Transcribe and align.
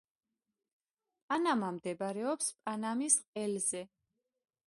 პანამა 1.33 1.69
მდებარეობს 1.75 2.49
პანამის 2.69 3.21
ყელზე. 3.39 3.83